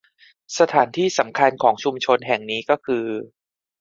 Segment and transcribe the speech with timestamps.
[0.59, 3.05] สถานที่สำคัญของชุมชนแห่งนี้ก็คือ